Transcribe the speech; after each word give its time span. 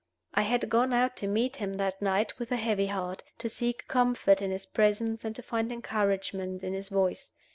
I 0.33 0.41
had 0.41 0.67
gone 0.71 0.93
out 0.93 1.15
to 1.17 1.27
meet 1.27 1.57
him 1.57 1.73
that 1.73 2.01
night 2.01 2.39
with 2.39 2.51
a 2.51 2.55
heavy 2.55 2.87
heart, 2.87 3.23
to 3.37 3.47
seek 3.47 3.87
comfort 3.87 4.41
in 4.41 4.49
his 4.49 4.65
presence 4.65 5.23
and 5.23 5.35
to 5.35 5.43
find 5.43 5.71
encouragement 5.71 6.63
in 6.63 6.73
his 6.73 6.89
voice. 6.89 7.33